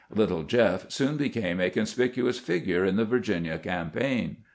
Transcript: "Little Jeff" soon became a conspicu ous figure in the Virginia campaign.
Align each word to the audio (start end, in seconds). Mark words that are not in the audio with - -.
"Little 0.21 0.41
Jeff" 0.41 0.91
soon 0.91 1.15
became 1.17 1.61
a 1.61 1.69
conspicu 1.69 2.27
ous 2.27 2.39
figure 2.39 2.83
in 2.83 2.95
the 2.95 3.05
Virginia 3.05 3.59
campaign. 3.59 4.37